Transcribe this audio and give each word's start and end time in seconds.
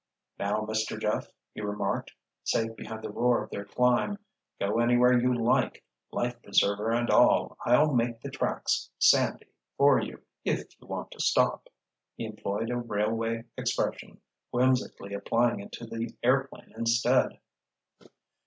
"Now, 0.39 0.61
Mister 0.67 0.97
Jeff," 0.97 1.27
he 1.53 1.61
remarked, 1.61 2.13
safe 2.43 2.75
behind 2.75 3.03
the 3.03 3.11
roar 3.11 3.43
of 3.43 3.51
their 3.51 3.65
climb. 3.65 4.17
"Go 4.59 4.79
anywhere 4.79 5.15
you 5.21 5.31
like—life 5.31 6.41
preserver 6.41 6.89
and 6.89 7.07
all. 7.11 7.55
I'll 7.67 7.93
make 7.93 8.19
the 8.19 8.31
tracks 8.31 8.89
'sandy' 8.97 9.45
for 9.77 9.99
you 10.01 10.19
if 10.43 10.63
you 10.79 10.87
want 10.87 11.11
to 11.11 11.19
stop!" 11.19 11.69
He 12.15 12.25
employed 12.25 12.71
a 12.71 12.77
railway 12.77 13.43
expression, 13.55 14.19
whimsically 14.49 15.13
applying 15.13 15.59
it 15.59 15.71
to 15.73 15.85
the 15.85 16.15
airplane 16.23 16.73
instead. 16.75 17.37